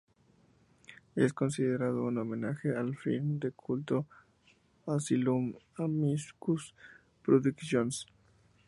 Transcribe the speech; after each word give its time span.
Es 1.15 1.31
considerado 1.31 2.05
un 2.05 2.17
homenaje 2.17 2.75
al 2.75 2.97
film 2.97 3.37
de 3.37 3.51
culto 3.51 4.07
Asylum 4.87 5.51
de 5.51 5.59
Amicus 5.77 6.73
Productions. 7.21 8.07